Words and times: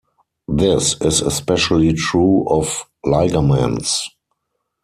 This 0.47 0.99
is 1.01 1.21
especially 1.21 1.93
true 1.93 2.47
of 2.47 2.85
ligaments. 3.05 4.09